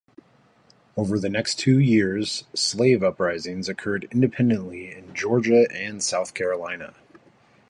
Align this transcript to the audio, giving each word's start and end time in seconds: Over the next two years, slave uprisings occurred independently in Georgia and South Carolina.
Over 0.97 1.19
the 1.19 1.29
next 1.29 1.59
two 1.59 1.77
years, 1.77 2.43
slave 2.55 3.03
uprisings 3.03 3.69
occurred 3.69 4.07
independently 4.11 4.91
in 4.91 5.13
Georgia 5.13 5.67
and 5.71 6.01
South 6.01 6.33
Carolina. 6.33 6.95